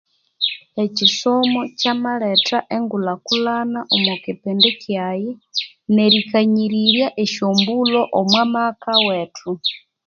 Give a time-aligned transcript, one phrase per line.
[0.83, 5.31] Ekyisomo Kya maletha engulhakulhana omo kipindi kiayi
[5.95, 9.51] neri kanyirirya esyo mbulho omo maka wethu